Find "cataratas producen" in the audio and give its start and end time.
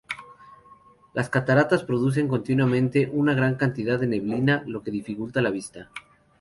1.29-2.27